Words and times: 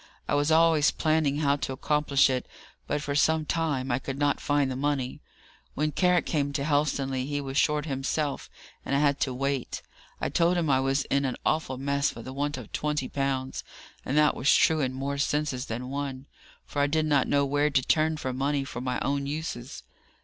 I 0.27 0.33
was 0.33 0.49
always 0.51 0.89
planning 0.89 1.37
how 1.41 1.57
to 1.57 1.73
accomplish 1.73 2.27
it; 2.27 2.47
but 2.87 3.03
for 3.03 3.13
some 3.13 3.45
time 3.45 3.91
I 3.91 3.99
could 3.99 4.17
not 4.17 4.39
find 4.41 4.71
the 4.71 4.75
money. 4.75 5.21
When 5.75 5.91
Carrick 5.91 6.25
came 6.25 6.53
to 6.53 6.63
Helstonleigh 6.63 7.27
he 7.27 7.39
was 7.39 7.55
short 7.57 7.85
himself, 7.85 8.49
and 8.83 8.95
I 8.95 8.99
had 8.99 9.19
to 9.19 9.31
wait. 9.31 9.83
I 10.19 10.29
told 10.29 10.57
him 10.57 10.71
I 10.71 10.79
was 10.79 11.03
in 11.11 11.23
an 11.23 11.35
awful 11.45 11.77
mess 11.77 12.09
for 12.09 12.23
the 12.23 12.33
want 12.33 12.57
of 12.57 12.71
twenty 12.71 13.07
pounds. 13.09 13.63
And 14.03 14.17
that 14.17 14.35
was 14.35 14.51
true 14.55 14.81
in 14.81 14.91
more 14.91 15.19
senses 15.19 15.67
than 15.67 15.91
one, 15.91 16.25
for 16.65 16.81
I 16.81 16.87
did 16.87 17.05
not 17.05 17.27
know 17.27 17.45
where 17.45 17.69
to 17.69 17.81
turn 17.83 18.15
to 18.15 18.21
for 18.23 18.33
money 18.33 18.63
for 18.63 18.81
my 18.81 18.99
own 19.01 19.27
uses. 19.27 19.83